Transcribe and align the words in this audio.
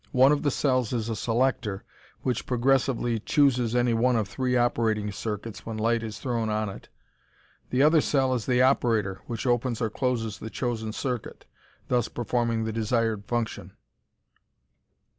One 0.13 0.31
of 0.31 0.41
the 0.41 0.49
cells 0.49 0.93
is 0.93 1.09
a 1.09 1.15
selector, 1.15 1.83
which 2.23 2.47
progressively 2.47 3.19
chooses 3.19 3.75
any 3.75 3.93
one 3.93 4.15
of 4.15 4.27
three 4.27 4.57
operating 4.57 5.11
circuits 5.11 5.63
when 5.63 5.77
light 5.77 6.01
is 6.01 6.17
thrown 6.17 6.49
on 6.49 6.69
it. 6.69 6.89
The 7.69 7.83
other 7.83 8.01
cell 8.01 8.33
is 8.33 8.47
the 8.47 8.63
operator, 8.63 9.21
which 9.27 9.45
opens 9.45 9.79
or 9.79 9.91
closes 9.91 10.39
the 10.39 10.49
chosen 10.49 10.91
circuit, 10.91 11.45
thus 11.87 12.07
performing 12.07 12.63
the 12.63 12.73
desired 12.73 13.25
function. 13.25 13.73